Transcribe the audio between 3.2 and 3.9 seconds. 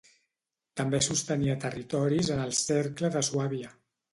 Suàbia.